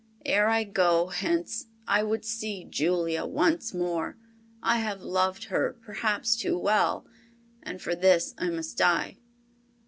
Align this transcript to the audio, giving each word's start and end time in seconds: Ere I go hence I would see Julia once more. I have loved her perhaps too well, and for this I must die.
Ere 0.25 0.47
I 0.47 0.63
go 0.63 1.09
hence 1.09 1.67
I 1.87 2.01
would 2.01 2.25
see 2.25 2.63
Julia 2.63 3.23
once 3.27 3.71
more. 3.71 4.17
I 4.63 4.79
have 4.79 5.03
loved 5.03 5.43
her 5.49 5.77
perhaps 5.79 6.35
too 6.35 6.57
well, 6.57 7.05
and 7.61 7.79
for 7.79 7.93
this 7.93 8.33
I 8.39 8.49
must 8.49 8.79
die. 8.79 9.19